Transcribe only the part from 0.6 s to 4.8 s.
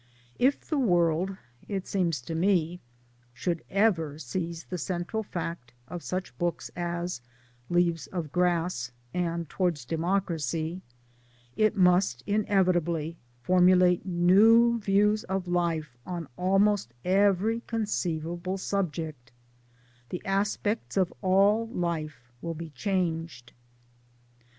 the world it seems to me should ever seize the